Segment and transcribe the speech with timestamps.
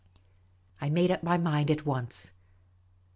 [0.81, 2.31] I made up my mind at once.